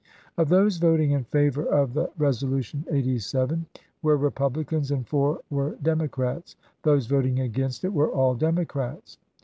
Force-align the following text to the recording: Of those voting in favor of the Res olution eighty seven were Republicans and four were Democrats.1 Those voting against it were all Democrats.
Of 0.35 0.49
those 0.49 0.77
voting 0.77 1.11
in 1.11 1.25
favor 1.25 1.63
of 1.63 1.93
the 1.93 2.09
Res 2.17 2.39
olution 2.41 2.91
eighty 2.91 3.19
seven 3.19 3.67
were 4.01 4.17
Republicans 4.17 4.89
and 4.89 5.07
four 5.07 5.41
were 5.51 5.77
Democrats.1 5.83 6.57
Those 6.81 7.05
voting 7.05 7.39
against 7.39 7.85
it 7.85 7.93
were 7.93 8.09
all 8.09 8.33
Democrats. 8.33 9.19